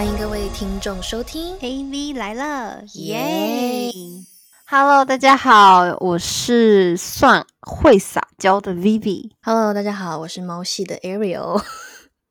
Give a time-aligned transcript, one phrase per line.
[0.00, 3.92] 欢迎各位听众收听 AV 来了，耶
[4.66, 9.32] ！Hello，大家好，我是算会撒娇的 Vivi。
[9.42, 11.62] ！Hello，大家好，我是猫系的 Ariel。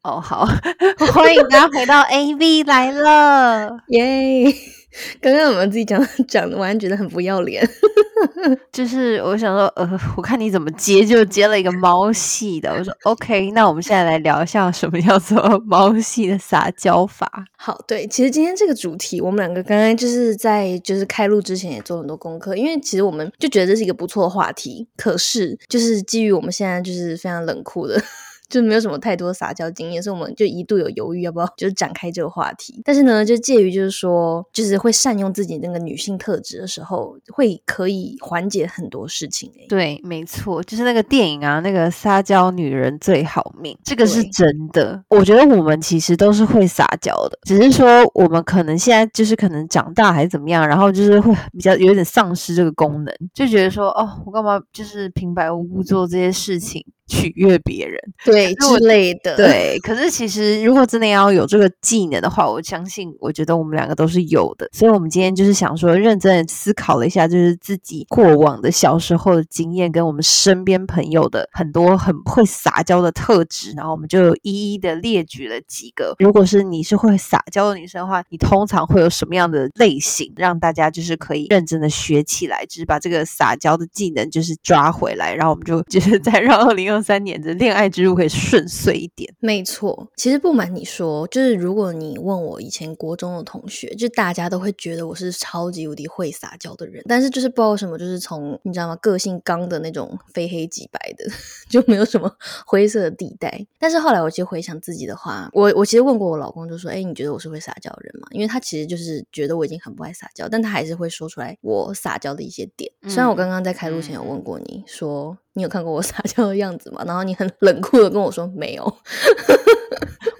[0.01, 0.47] 哦，好，
[1.13, 3.77] 欢迎大家回到 AV 来了。
[3.93, 4.51] 耶！
[5.21, 7.67] 刚刚我们自己讲 讲的，我还觉得很不要脸。
[8.71, 12.71] 就是我想说，呃，我看你怎么接，就接了一个猫系的。
[12.71, 17.29] 我说 OK，那我们现在来聊一下什么叫做猫系的撒娇法。
[17.57, 24.87] 好，对，其实今天这个主题，我们两个刚刚就是在就是开录之前也做很多功课，因为其实我们就觉得这是一个不错的话题。
[24.97, 28.01] 可是就是基于我们现在就是非常冷酷的。
[28.49, 32.81] 就没有什么太多撒娇经验，所以我们就一度有犹豫要不要就是展开这个话题。
[32.83, 39.67] 但是呢，就介于就是说，就是会善用自己那个女性特质的时候，会可以缓解很多事情、欸。
[39.67, 45.03] 对，没错，就是那个电影啊，那个撒娇女人最好命，这个是真的。
[45.09, 57.99] 我觉得我们其实都是会撒娇的，只是说我们可能现在就是可能长大还是怎么样，然后就是会比较有点丧失这个功能，就觉得说哦，我干嘛就是平白无故做这些事情取悦别人？
[58.23, 59.35] 对之类的。
[59.35, 64.69] 对，可是其实如果真的要有这个技能的话，我相信，我觉得我们两个都是有的。
[64.71, 76.15] 所以，我们今天就是想说，认真的思考了一下，就是自己过往的小时候的经验，跟我们身边朋友的很多很会撒娇的特质，然后我们就一一的列举了几个。
[76.19, 89.33] 如果是你是会撒娇的女生的话，你通常会有什么样的类型，让大家就是可以认真的学起来，就是把这个撒娇的技能就是抓回来，然后我们就就是再让 二零二三年的恋爱之路可以顺遂一点。
[89.39, 101.25] 没错，其实不瞒你说，就是如果你问我以前国中的同学，就大家都会觉得我是超级无敌会撒娇的人，但是就是不知道为什么，就是从你知道吗，个性刚的那种非黑即白的，
[101.69, 102.31] 就没有什么
[102.65, 103.65] 灰色的地带。
[103.77, 112.91] 但是后来我其实回想自己的话，我我其实问过我老公，就说：“哎，你觉得我是会撒娇的人吗？”因为他其实就是觉得我已经很不爱撒娇，但他还是会说出来我撒娇的一些点。
[113.03, 115.37] 虽然我刚刚在开录前有问过你说。
[115.59, 117.03] 你有看过我撒娇的样子吗？
[117.05, 118.83] 然后你很冷酷的跟我说没有。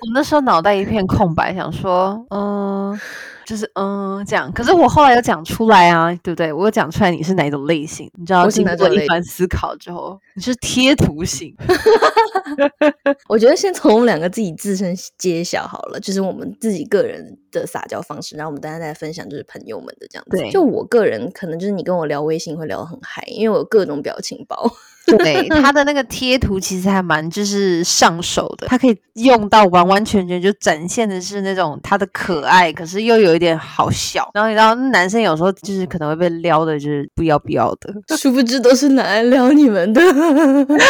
[0.02, 2.98] 我那时候脑袋一片空白，想说，嗯，
[3.46, 4.50] 就是嗯这样。
[4.54, 6.54] 可是我后来有讲出来啊，对不对？
[6.54, 8.50] 我有讲出来你是哪一种类型，你知道？
[8.50, 11.54] 经过一番思考之后，你是贴图型。
[13.28, 20.52] 我觉得先从我们两个自己自身揭晓好了，就是我们自己个人的撒娇方式，然后我们大家再分享就是朋友们的这样子。
[20.52, 24.72] 就我个人可能就是你跟我聊微信会聊得很嗨，因为我有各种表情包。
[25.18, 34.30] 对，他的那个贴图其实还蛮就是上手的，他可以用到完完全全就展现的是那种他的可爱，可是又有一点好笑。
[34.34, 37.94] 然后你知道男生有时候就是可能会被撩的，就是不要不要的。
[38.18, 40.02] 殊不知都是拿来撩你们的，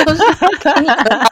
[0.06, 0.24] 都是
[0.59, 1.28] 给你们的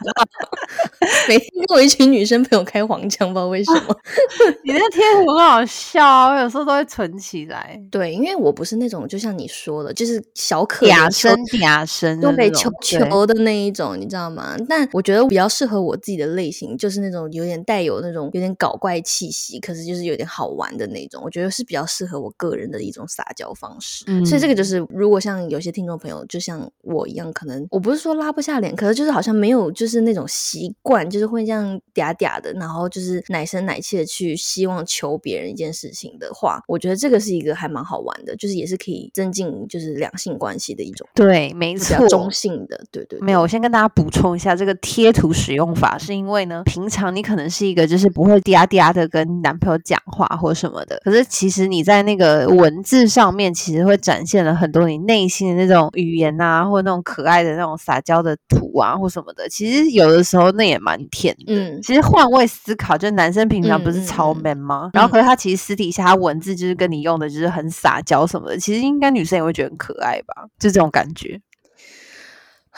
[1.28, 3.96] 每天跟我一群女生朋友开黄腔，不知道为什么。
[4.64, 7.80] 你那贴图很好笑啊，我有时候都会存起来。
[7.90, 14.56] 对，因为我不是那种就像你说的，就是小可怜嗲求声嗲声的都被那种求的那一种，你知道吗？
[14.68, 21.22] 但我觉得比较适合我自己的类型，就是那种有点带有那种有点搞怪气息，可是就是有点好玩的那种。
[21.24, 24.04] 我觉得是比较适合我个人的一种撒娇方式。
[24.06, 41.08] 嗯所以这个就是，如果像有些听众朋友，就像我一样，可能我不是说拉不下脸，可是就是好像没有就是那种习惯，就是会这样嗲嗲的，然后就是奶声奶气的去希望求别人一件事情的话，我觉得这个是一个还蛮好玩的，就是也是可以增进就是两性关系的一种。
[41.14, 59.48] 对，没错比较，中性的，对对对没有，我先跟大家补充一下，这个贴图使用法是因为呢，平常你可能是一个就是不会嗲嗲的跟男朋友讲话或什么的，可是其实你在那个文字上面，其实会展现了很多你内心的那种语言啊，或那种可爱的那种撒娇的图啊，或什么的。
[59.48, 61.54] 其实有的时候那也蛮甜的。
[61.54, 64.90] 嗯，其实换位思考，就男生平常不是超嗯 man 吗？
[64.92, 71.40] 然后可是他其实私底下他文字就是跟你用的就是很撒娇什么的，其实应该女生也会觉得很可爱吧，就这种感觉。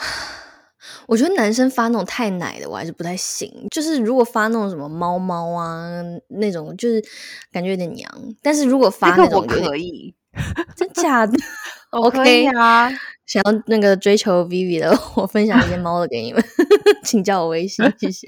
[1.07, 3.51] 我觉得男生发那种太奶的，我还是不太行。
[3.69, 7.03] 就是如果发那种什么猫猫啊那种，就是
[7.51, 8.09] 感觉有点娘。
[8.41, 10.13] 但是如果发那种有点可以，
[10.75, 11.33] 真假的
[11.91, 12.91] 我可以啊。
[13.27, 16.43] 想要那个追求 Vivi 的， 我分享一些猫的给你们，
[17.01, 18.27] 请加我微信，谢谢。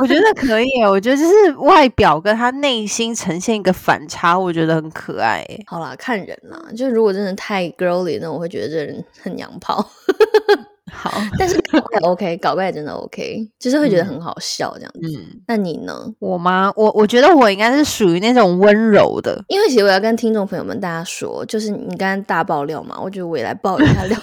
[0.00, 5.44] 我觉得可以，我觉得就是外表跟他内心呈现一个反差，我觉得很可爱。
[5.66, 9.86] 好啦，看人啦，就如果真的太 girly，那我会觉得这人很娘炮。
[10.92, 15.00] 好， 但是搞怪 OK， 搞怪真的 OK，就是会觉得很好笑这样子。
[15.02, 16.12] 嗯，那你呢？
[16.18, 16.72] 我吗？
[16.76, 24.18] 我我觉得我应该是属于那种温柔的， 因为其实我要跟听众朋友们大家说，就是你刚刚大爆料嘛，我觉得我也来爆一下料。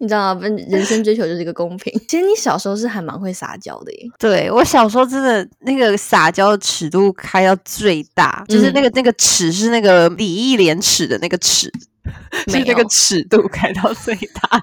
[0.00, 0.40] 你知道吗？
[0.68, 1.92] 人生追求就是一个公平。
[2.08, 4.00] 其实你小时候是还蛮会撒娇的耶。
[4.18, 11.72] 对我小时候真的那个撒娇的尺度开到最大，就是那个那个尺是那个礼义廉耻的那个尺，
[12.48, 14.62] 是那个尺度开到最大。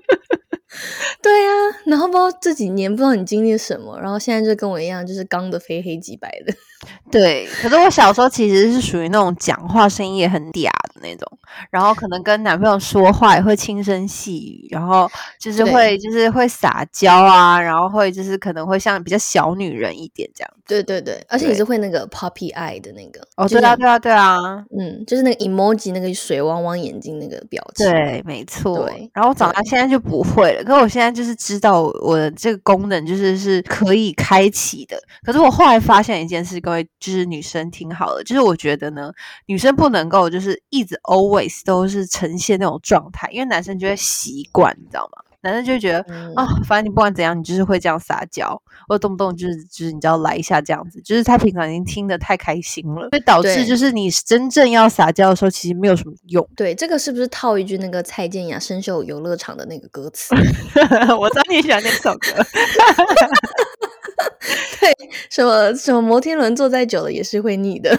[1.21, 1.51] 对呀，
[1.85, 6.53] 然后不知道这几年不知道你经历了什么，然后现在就跟我一样，就是刚的非黑即白的。
[7.11, 11.37] 对，可是我小时候其实是属于那种讲话声音也很嗲的那种，
[11.69, 15.07] 然后可能跟男朋友说话也会轻声细语，然后
[15.39, 20.51] 就是会就是会撒娇啊，然后会就是可能会像比较小女人一点这样。
[20.65, 23.21] 对对对，而且你是会那个 puppy eye 的那个。
[23.35, 27.85] 哦，对啊对啊对啊，嗯，就是那个 emoji 那个水汪汪眼睛那个表情。
[27.87, 28.87] 对，没错。
[28.87, 34.97] 对，然后长大现在就不会了，可我现在就是知道我的这个功能就是是可以开启的。
[35.23, 39.11] 可是我后来发现一件事，各位就是女生挺好的，就是我觉得呢，
[39.47, 45.23] 女生不能够就是一直 always 都是呈现那种状态，因为男生就会习惯，你知道吗？
[45.43, 45.99] 男生就觉得
[46.35, 56.47] 啊，反正你不管怎样，你就是会这样撒娇，或动不动就是就是你就要来一下这样子，就是他平常已经听得太开心了，所以导致就是你真正要撒娇的时候，其实没有什么用。
[56.55, 60.35] 对，这个是不是套一句那个蔡健雅《生锈游乐场》的那个歌词？
[61.19, 62.29] 我知道你喜欢那首歌。
[64.79, 67.97] 对，什么什么摩天轮坐再久了也是会腻的，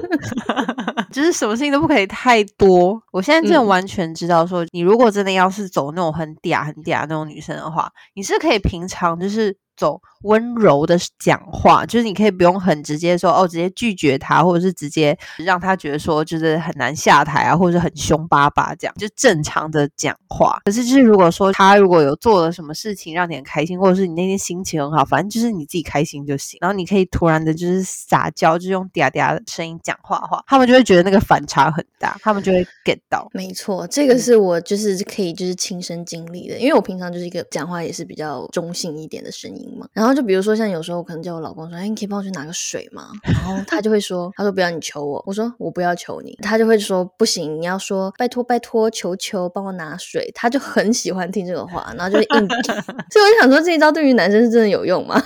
[1.12, 3.00] 就是什么事情都不可以太多。
[3.12, 10.00] 我现在真的完全知道，说你如果真的要是走那种很嗲很嗲那种女生的话，你是可以平常就是走。
[10.22, 20.60] 温柔的讲话，就是你可以不用很直接说哦，直接拒绝他，或者是直接让他觉得说就是很难下台啊，或者是很凶巴巴这样，就正常的讲话。
[20.64, 26.58] 可是就是如果说他如果有做了什么事情让你很开心，或者是你那天心情很好，反正就是你自己开心就行。
[26.60, 33.28] 然后你可以突然的就是撒娇，就用嗲嗲的声音讲话的话，他们就会觉得那个反差很大，他们就会 get 到。
[33.32, 40.18] 没错，这个是我就是可以就是亲身经历的，因为我平常就是一个讲话也是比较中性一点的声音嘛，然后。
[40.18, 52.48] 就比如说，像有时候我可能叫我老公说：“哎，你可以帮我去拿个水吗？”然后他就会说：“他说不要你求我。”我说：“我不要求你。”他就会说：“不行，你要说拜托拜托，求求帮我拿水。”他就很喜欢听这个话，然后就硬。
[53.12, 55.22] 所以我就想说，这一招对于男生是真的有用吗？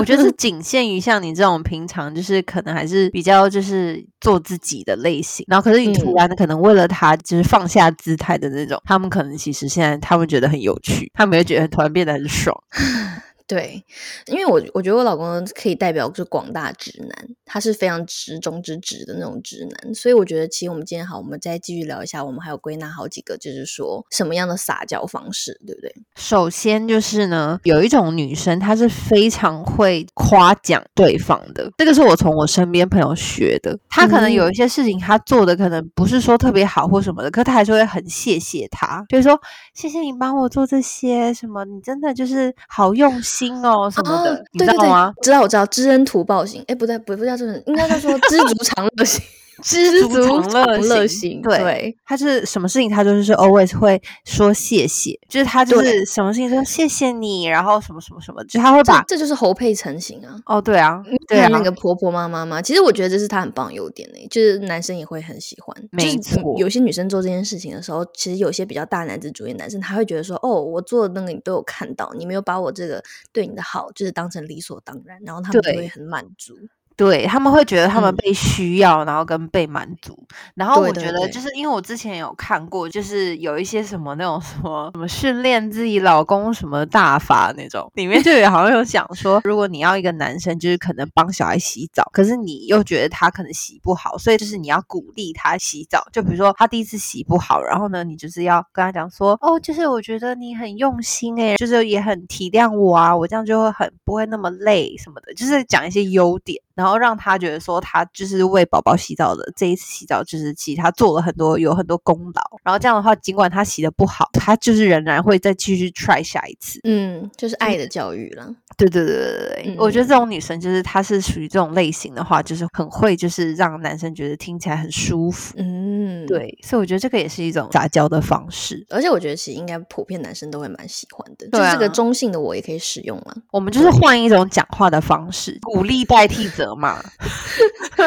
[0.00, 5.46] 我觉得是仅限于像你这种平常就是可能还是比较就是做自己的类型。
[5.48, 12.52] 然后可是你突然的可能为了他就是放下姿态的那种，他们可能其实现在他们觉得很有趣，他们也觉得突然变得很爽。
[13.46, 13.84] 对，
[14.26, 25.94] 因为我我觉得我老公可以代表就是广大直男，他是非常直中之直的那种直男，所以我觉得其实我们今天好，我们再继续聊一下，我们还有归纳好几个，就是说什么样的撒娇方式，对不对？
[26.16, 33.78] 首先就是呢，有一种女生她是非常会夸奖对方的，这个是我从我身边朋友学的。
[33.90, 39.38] 她可能有一些事情她做的可能不是说特别好或什么的，可她还是会很谢谢他，就是说
[39.74, 43.33] 谢谢你帮我做这些什么，你真的就是好用心。
[43.36, 45.12] 心哦什么的，你知道吗？
[45.22, 46.62] 知道我知道，知恩图报型。
[46.68, 49.22] 哎，不对，不不叫这种，应该叫做知足常乐型。
[49.62, 60.36] 知 足常乐型，对，他是什么事情，他就是是 always 会说谢谢，就是他就是什么事情说谢谢你，然后什么什么什么，就他会把这就是侯佩岑型啊。
[60.46, 65.74] 哦，对啊，对啊，那个婆婆妈妈嘛，其实我觉得这是他很棒优点呢，就是男生也会很喜欢。
[65.90, 73.02] 没错，有些女生做这件事情的时候，其实有些比较大男子主义男生，他会觉得说，哦，我做的那个你都有看到，你没有把我这个
[73.32, 76.54] 对你的好就是当成理所当然，然后他们就会很满足。
[76.96, 80.16] 对他们会觉得他们被需要，然后跟被满足。
[80.54, 96.06] 然后我觉得，就是因为我之前有看过，就是有一些什么那种什么什么训练自己老公什么大法那种，里面就有好像有讲说，如果你要一个男生，就是可能帮小孩洗澡，可是你又觉得他可能洗不好，所以就是你要鼓励他洗澡。
[96.12, 106.62] 就比如说他第一次洗不好，然后呢，你就是要跟他讲说，哦，就是我觉得你很用心诶，就是也很体谅我啊，我这样就会很不会那么累什么的，就是讲一些优点。
[106.74, 118.54] 然后让他觉得说他就是为宝宝洗澡的这一次洗澡就是其实他做了很多有很多功劳，然后这样的话尽管他洗的不好，他就是仍然会再继续 try 下一次，嗯，就是爱的教育了。
[118.76, 133.36] 对对对对对，我觉得这种女生就是她是属于这种类型的话，就是很会就是让男生觉得听起来很舒服，嗯，对，所以我觉得这个也是一种杂交的方式，而且我觉得其实应该普遍男生都会蛮喜欢的，就这个中性的我也可以使用了。
[133.52, 136.73] 我们就是换一种讲话的方式，鼓励代替者。
[136.74, 137.00] 嘛，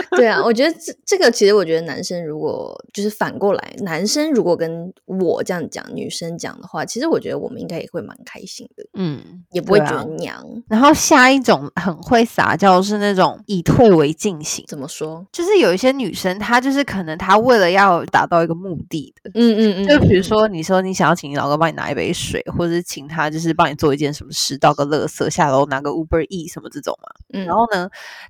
[0.17, 10.43] 对啊，我觉得这这个其实，我觉得男生如果就是反过来，男生如果跟我这样讲，女生讲的话，其实我觉得我们应该也会蛮开心的，嗯，也不会觉得娘。
[10.67, 15.25] 然后下一种很会撒娇是那种以退为进行，怎么说？
[15.31, 19.31] 就是有一些女生，她就是可能她为了要达到一个目的的。
[19.33, 27.09] 嗯嗯嗯，就比如嗯，说，你说你想要请你老公帮你拿一杯水，或者是请他就是帮你做一件什么事，倒个垃圾，下楼拿个 Uber E 什么这种嘛。
[27.33, 27.89] 嗯然后呢，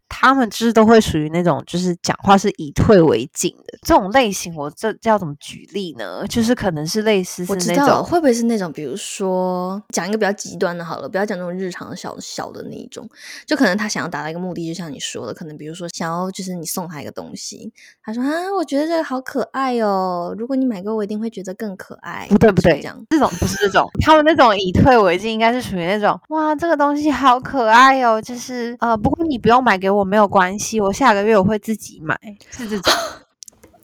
[0.10, 4.56] 他们就是都会属于那种就是讲话是以退为进的这种类型。
[4.56, 6.26] 我这这要怎么举例呢？
[6.28, 13.08] 就是可能是类似是我知道那种会不会是那种，比如说讲一个比较极端的，好了，不要讲那种日常小小的那一种，
[13.46, 17.72] 就可能他想要达到一个目的，就像你说的，可能比如说想要就是你送他一个东西，
[18.04, 22.28] 他说啊，我觉得这个好可爱哦，如果你买给我，我一定会觉得更可爱。
[22.30, 32.20] 不对不对这样，这种不是这种， 他们那种以退为进，应该是属于那种哇，这个东西好可爱哦，就是呃，不过你不用买给我没有关系，我下个月我会自己买，
[32.52, 32.94] 是这种。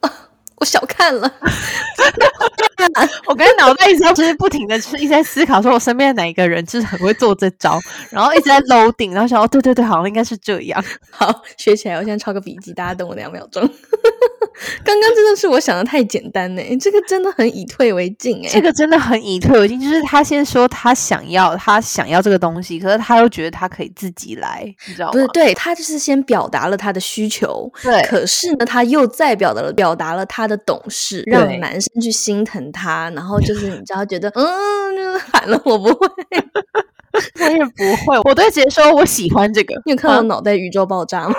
[0.58, 1.30] 我小看了，
[3.28, 10.84] 我刚才脑袋一直就是不停的，就是一直在思考，说我身边的哪一个人就是很会做这招，然后一直在 loading，然后想哦，对对对，好像应该是这样。
[11.12, 13.62] 好学起来，我现在抄个笔记，大家等我两秒钟。
[14.86, 18.50] 刚刚真的是我想的太简单呢，这个真的很以退为进哎。
[18.50, 25.14] 这个真的很以退为进，就是他先说他想要，他想要这个东西，可是他又觉得他可以自己来，你知道吗？
[25.14, 36.08] 不是，对他就是先表达了他的需求，对可是呢，他又再表达了表达了他的懂事，让男生去心疼他，然后就是你知道，觉得嗯，就是喊了我不会，
[37.40, 39.74] 我也不会，我都会直接说我喜欢这个。
[39.86, 41.36] 你有看到脑袋宇宙爆炸吗？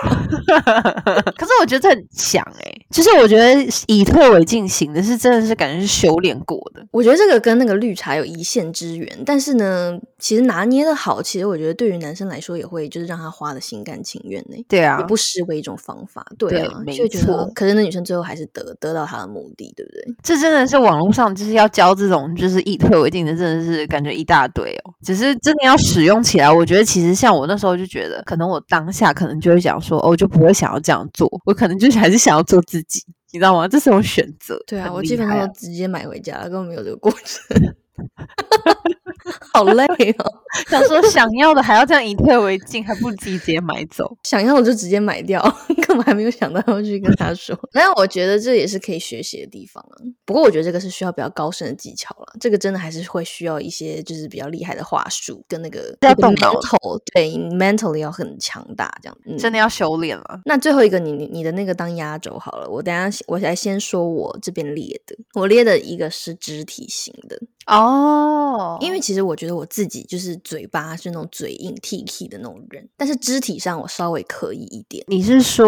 [1.36, 3.52] 可是我觉得这很强哎、就是我觉得
[3.88, 6.80] 以退为进型的是真的是感觉是修炼过的。
[6.92, 14.56] 我觉得这个跟那个绿茶有一线之缘，但是呢，其实拿捏的好，其实我觉得对于男生来说也会就是让他花的心甘情愿呢。
[14.68, 20.14] 对啊也不失为一种方法，对对啊，没错，可是那女生最后还是得得到她的目的，对不对？
[20.22, 24.94] 这真的是网络上就是要教这种就是以退为进的，真的是感觉一大堆哦。
[25.02, 32.83] 只是真的要使用起来，我觉得其实像我那时候就觉得，可能我当下可能就会想说，哦，我就不会想要这样做，我可能就是还是想要做自己，
[33.32, 33.66] 你知道吗？
[33.66, 34.62] 这是种选择。
[34.66, 37.74] 对啊，我基本上都直接买回家了，根本没有这个过程，
[39.52, 39.84] 好累
[40.18, 40.42] 哦。
[40.68, 44.16] 想说想要的还要这样以退为进，还不如直接买走。
[44.22, 45.42] 想要的就直接买掉，
[45.86, 47.58] 根本还没有想到要去跟他说。
[47.72, 49.96] 那我觉得这也是可以学习的地方啊。
[50.24, 59.16] 不过我觉得这个是需要比较高深的技巧了，这个真的还是会需要一些就是比较厉害的话术跟那个要那个动脑 mental，对 mentally 要很强大这样。
[59.26, 60.40] 嗯，真的要修炼了。
[60.44, 62.68] 那最后一个你，你你的那个当压轴好了。
[62.68, 75.04] 我等下我来先说我这边列的，我列的一个是肢体型的，哦因为其实我觉得我自己就是嘴巴是那种嘴硬 T K 的那种人，但是肢体上我稍微可以一点。
[75.08, 75.66] 你是说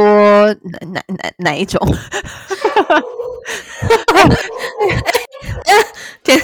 [0.55, 1.81] 哪哪哪哪一种？
[6.25, 6.38] 天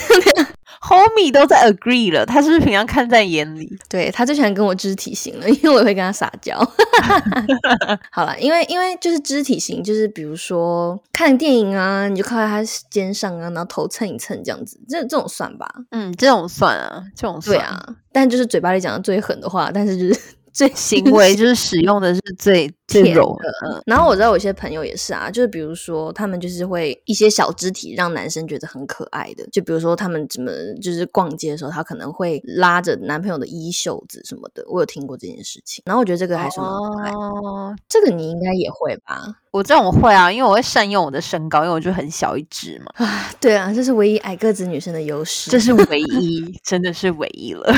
[0.93, 3.77] homie 都在 agree 了，他是不是平常看在眼里？
[3.89, 6.57] 对他最喜欢跟我肢体型了，因为我也会跟他撒娇。
[8.11, 15.67] 好了，因为因为就是肢体型，就是比如说看电影啊，你就靠在他肩上啊，然后头蹭一蹭这样子，这这种算吧？
[15.91, 20.21] 嗯，这种算啊，这种算对啊，但就是嘴巴里讲的最狠的话，但是就是
[20.53, 23.49] 最 行为就是使用的是最最甜柔的。
[23.69, 35.83] 嗯然后我知道有些朋友也是啊，就是比如说他们就是会一些小肢体让男生觉得很可爱的，就比如说他们怎么就是逛街的时候，他可能会拉着男朋友的衣袖子什么的，我有听过这件事情。
[35.87, 39.37] 然后我觉得这个还是蛮可爱的，哦，这个你应该也会吧？
[39.51, 47.75] 我这种会啊，因为我会善用我的身高，因为我就很小一只嘛，啊，对啊，这是唯一矮个子女生的优势，这是唯一，真的是唯一了。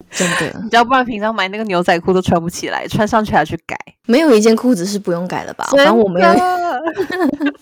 [0.10, 3.76] 真的你知道，不然平常买那个牛仔裤都穿不起来，穿上去还要去改。
[4.06, 5.66] 没有一件裤子是不用改的吧？
[5.70, 6.32] 反正我没有。
[7.08, 7.54] 真的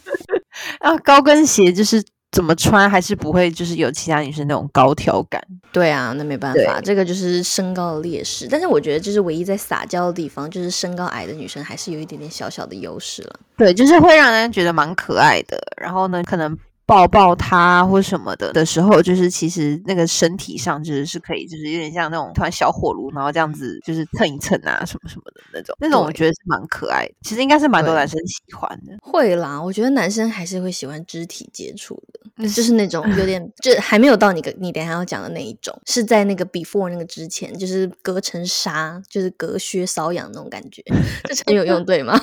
[0.80, 2.02] 然后高跟鞋就是
[2.32, 5.42] 怎么穿还是不会，就是有其他女生那种高挑感。
[5.72, 8.46] 对啊，那没办法，这个就是身高的劣势。
[8.50, 13.40] 但是我觉得，就是唯一在撒娇的地方，就是身高矮的女生还是有一点点小小的优势了。
[13.56, 15.58] 对，就是会让人觉得蛮可爱的。
[15.76, 25.76] 然后呢，可能抱抱他或什么的的时候，就是其实那个身体上就是是可以，就是有点像那种突然小火炉，然后这样子就是蹭一蹭啊什么什么的那种。
[25.80, 28.96] 那种我觉得是蛮可爱的，其实应该是蛮多男生喜欢的。
[29.02, 40.84] 会啦，我觉得男生还是会喜欢肢体接触的，就就是那种有点，就还没有到你个你等下要讲的那一种，是在那个 before 那个之前，就是隔层纱，就是隔靴搔痒那种感觉，
[41.24, 42.20] 这成语有用对吗？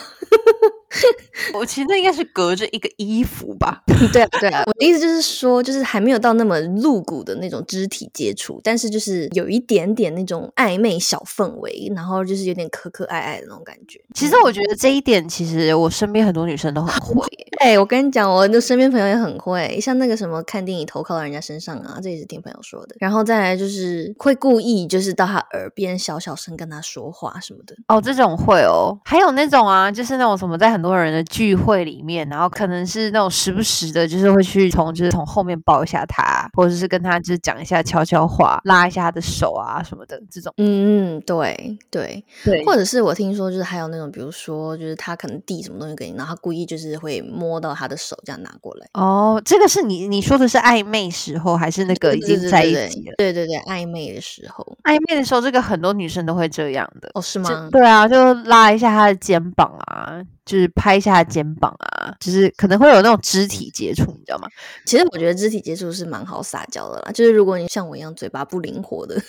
[1.54, 3.84] 我其实那应该是隔着一个衣服吧。
[4.12, 14.00] 对啊，对啊，我的意思就是说，就是还没有到那么露骨的那种肢体接触，但是就是有一点点那种暧昧小氛围，然后就是有点可可爱爱的那种感觉。
[14.14, 17.26] 其实我觉得这一点，其实我身边很多女生都很会。
[17.63, 22.96] 哎，我跟你讲，我的身边朋友也很会，像那个什么看电影投靠到人家身上啊，这也是听朋友说的。
[23.00, 27.74] 然后再来就是会故意就是到他耳边小小声跟他说话什么的。
[27.88, 29.00] 哦，这种会哦。
[29.05, 40.53] 还有那种啊，就是那种什么在很多人的聚会里面，然后可能是那种时不时的，就是会去从就是从后面抱一下他，或者是跟他就是讲一下悄悄话，拉一下他的手啊什么的这种。
[40.58, 48.88] 嗯嗯，对对对，或者是我听说就是还有那种，比如说就是他可能递什么东西给你，然后他故意就是会摸到他的手这样拿过来。
[48.94, 53.16] 哦，这个是你你说的是暧昧时候，还是那个已经在一起了？
[53.18, 57.10] 对对对，暧昧的时候，暧昧的时候，这个很多女生都会这样的。
[57.14, 57.70] 哦，是吗？
[57.72, 64.48] 对啊，就拉一下他的肩膀啊，就是拍一下他肩膀啊，就是可能会有那种肢体接触，你知道吗？
[64.86, 69.22] 其实我觉得肢体接触是蛮好撒娇的啦，就是如果你像我一样嘴巴不灵活的。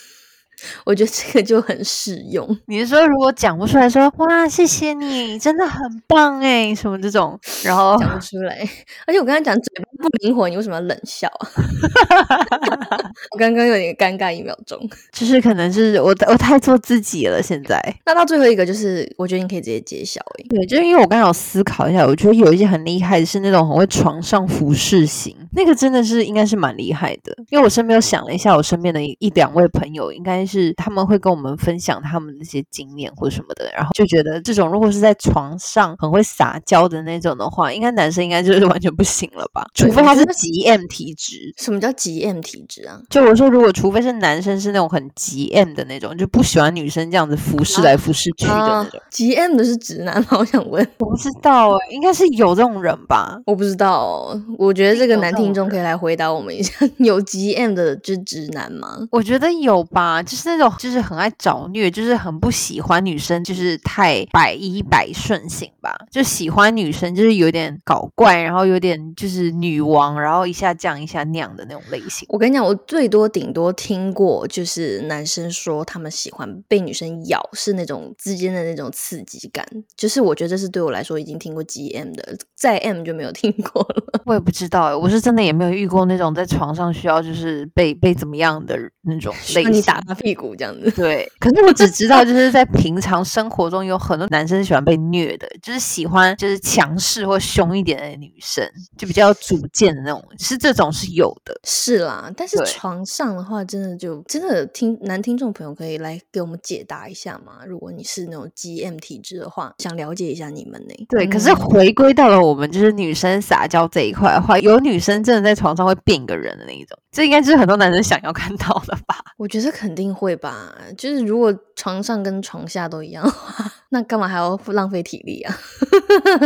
[0.85, 2.45] 我觉得这个就很适用。
[2.67, 8.69] 你是说，如果讲不出来，说哇，谢谢你，真的很棒哎，什么这种，然后讲不出来。
[9.07, 11.49] 而且我刚才讲嘴巴不灵活，你为什么要冷笑啊？
[13.33, 14.79] 我刚刚有点尴尬一秒钟，
[15.13, 17.43] 就是可能是我我太做自己了。
[17.43, 20.45] 现在，那到最后一个就是，我觉得你可以直接揭晓哎。
[20.49, 27.35] 对，就是因为我刚刚有思考一下，我觉得有一些很厉害的是那种很会床上服侍型，那个真的是应该是蛮厉害的。
[27.51, 30.45] 因为我身边有想了一下，我身边的一两位朋友应该。
[30.47, 39.67] 是他们会跟我们分享他们那些经验或者什么的，然后就觉得这种如果是在床上很会撒娇的那种的话，应该男生应该就是完全不行了吧？
[39.75, 41.53] 除非他是极 M 体质。
[41.57, 43.01] 什么叫极 M 体质啊？
[43.11, 49.01] 就我说，如果除非是男生是那种很极 M 的那种，就不喜欢女生这样子服侍来服侍去的那种。
[49.11, 50.29] 极 M 的是直男吗？
[50.39, 53.41] 我想问，我不知道哎，应该是有这种人吧？
[53.47, 59.07] 我不知道，我觉得这个男听众可以来回答我们一下， 有极 M 的就直男吗？
[59.11, 60.23] 我觉得有吧。
[60.23, 65.95] 就是那种，就是很爱找虐，就是很不喜欢女生，就是太百依百顺型吧。
[66.11, 72.27] 就喜欢女生，就是有点搞怪，然后有点就是女王，然后一下降一下那样的那种类型。
[72.31, 79.65] 我跟你讲，我最多顶多听过，就是男生说他们喜欢被女生咬，是那种之间的那种刺激感。
[79.97, 84.21] 就是我觉得这是对我来说已经听过 G M 的，再 M 就没有听过了。
[84.27, 89.73] 我也不知道，我是真的也没有遇过那种在床上需要就是被被怎么样的那种类型。
[89.73, 91.31] 你打他屁股这样子， 对。
[91.39, 101.55] 可是我只知道，就是在平常生活中有很多男生喜欢被虐的，就是喜欢就是强势或凶一点的女生，就比较主见的那种，是这种是有的。
[101.65, 107.59] 是啦，但是床上的话，真的就真的听男听众朋友可以来给我们解答一下吗？
[107.67, 110.95] 如果你是那种 G M 体质的话，想了解一下你们呢？
[111.11, 116.97] 对，可是回归到了我们就是女生撒娇这一块的话，有女生真的在床上会变一个人的那一种。
[117.11, 119.17] 这应该是很多男生想要看到的吧？
[119.37, 120.75] 我觉得肯定会吧。
[120.97, 125.57] 就是如果床上跟床下都一样的话，那干嘛还要浪费体力啊？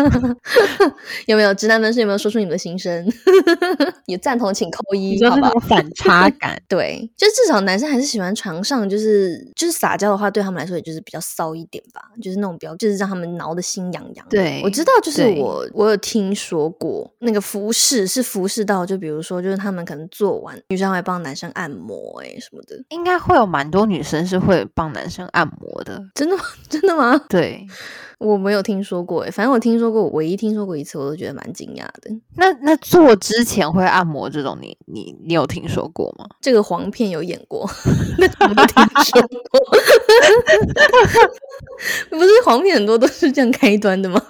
[1.27, 3.11] 有没有直男们是有没有说出你们的心声？
[4.05, 5.51] 有赞同请扣一，好吧？
[5.67, 14.27] 反差 感，对，就至少男生还是喜欢床上，就是就是撒娇的话，对他们来说也就是比较骚一点吧，就是那种比较就是让他们挠的心痒痒。
[14.29, 20.55] 对，我知道，就是我我有听说过那个服饰是服饰到，就比如说就是他们可能做完。
[20.69, 26.43] 女生会帮男生按摩，哎，什么的，应该会有蛮多女生是会帮男生按摩的，真的吗？
[26.69, 27.19] 真的吗？
[27.29, 27.38] 对。
[27.39, 27.65] 对。
[28.19, 32.11] 我没有听说过，哎，反正我听说过，唯一听说过一次，我都觉得蛮惊讶的。
[32.37, 36.27] 那那做之前会按摩这种，你你你有听说过吗？
[36.41, 37.69] 这个黄片有演过，
[38.19, 39.61] 那我都听说过。
[42.11, 44.21] 不是黄片很多都是这样开端的吗？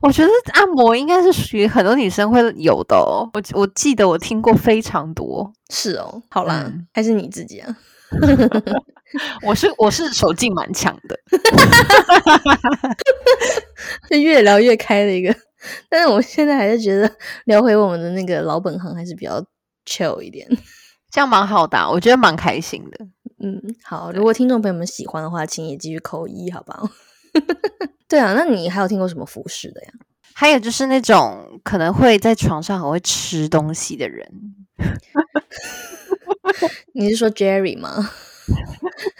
[0.00, 3.28] 我觉得按摩应该是属于很多女生会有的哦。
[3.34, 5.52] 我我记得我听过非常多。
[5.68, 7.76] 是哦，好啦，还是你自己啊？
[9.42, 11.18] 我是我是手劲蛮强的，
[14.10, 15.34] 就越聊越开的一个。
[15.88, 17.10] 但是我现在还是觉得
[17.46, 19.44] 聊回我们的那个老本行还是比较
[19.84, 20.46] chill 一点，
[21.10, 23.06] 这样蛮好的，我觉得蛮开心的。
[23.42, 26.88] 嗯，好，如果听众朋友们喜欢的话，请也继续扣一，好不好？
[28.08, 29.88] 对啊，那你还有听过什么服饰的呀？
[30.32, 34.30] 还有就是那种可能会在床上很会吃东西的人。
[36.92, 38.10] 你是说 Jerry 吗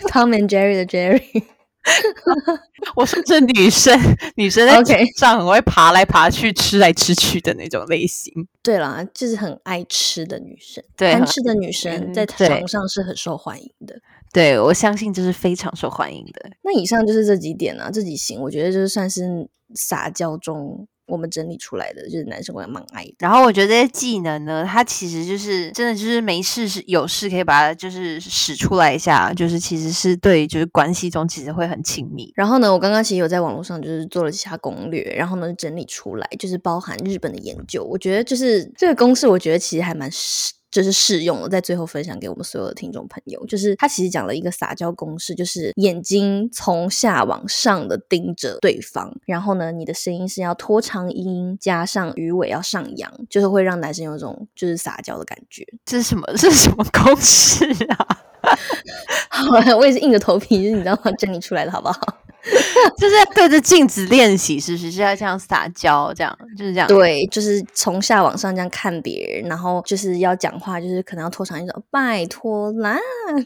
[0.09, 1.43] ？Tom and Jerry 的 Jerry，
[2.97, 3.99] 我说是女生，
[4.37, 8.33] 女生在床上很会爬来爬去、吃来吃去的那种类型。
[8.63, 13.95] 对啦，就是很爱吃的女生，对，贪吃的女生在床上是很受欢迎的。
[14.33, 16.51] 对，我相信这是非常受欢迎的。
[16.63, 20.87] 那以上就是这几点啊，这几型，我觉得就是算是撒娇中。
[21.07, 23.15] 我们整理出来的，就是男生会蛮爱的。
[23.19, 32.33] 然后我觉得这些技能呢，它其实就是真的就是没事是有事可以把它就是使出来一下，就是其实是对就是关系中其实会很亲密。
[32.35, 40.53] 然后呢，我刚刚其实有在网络上就是做了一下攻略，然后呢整理出来就是包含日本的研究，我觉得就是这个公式，我觉得其实还蛮适。
[40.77, 43.47] 就是适用了，在最后分享给我们所有的听众朋友。
[43.47, 55.67] 就是他其实讲了一个撒娇公式，就是眼睛从下往上的盯着对方，然后呢，你的声音是要拖长音，加上鱼尾要上扬，就是会让男生有种就是撒娇的感觉。
[55.87, 56.27] 这是什么？
[56.37, 58.19] 这是什么公式啊？
[59.31, 59.47] 好，
[59.79, 61.11] 我也是硬着头皮，就是你知道吗？
[61.13, 62.19] 整理出来的好不好？
[62.97, 64.91] 就是对着镜子练习，是不是？
[64.91, 66.89] 是要这样撒娇，这样就是这样。
[66.89, 72.97] 对，就是从下往上这样看别人，然后就是要讲话，就是可能要拖长音，说拜托啦，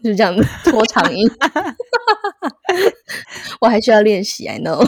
[0.05, 1.29] 就这样拖长音。
[3.61, 4.87] 我还需要练习，I know。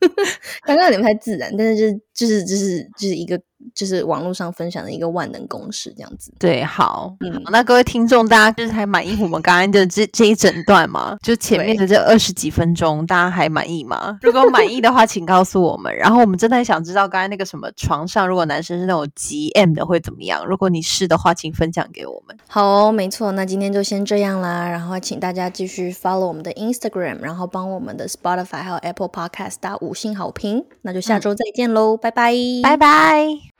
[0.64, 3.40] 刚刚有点不太自然，但是就是就是就是就是一个
[3.74, 6.32] 就是网络上分享的一个万能公式这样子。
[6.38, 11.16] 对，好，嗯，那各位听众，大家就是还满意我们刚刚的这这一整段吗？
[11.22, 14.18] 就前面的这二十几分钟，大家还满意吗？
[14.22, 15.94] 如果满意的话，请告诉我们。
[15.96, 20.44] 然后我们真的很想知道，刚才那个什么床上，如果男生是那种极 M 的会怎么样？
[20.46, 22.36] 如果你是的话，请分享给我们。
[22.48, 24.68] 好，没错，那今天就先这样啦。
[24.68, 30.64] 然后请大家继续 follow 我们的 Instagram，然后帮我们的 Spotify 还有 Apple Podcast 打五星好评。
[30.82, 33.59] 那就下周再见喽，拜拜，拜拜。